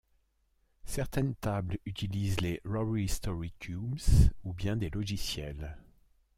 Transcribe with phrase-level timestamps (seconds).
[0.83, 5.77] Certaines tables utilisent les Rory's Story Cubes ou bien des logiciels.